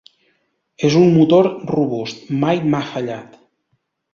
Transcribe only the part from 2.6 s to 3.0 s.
m'ha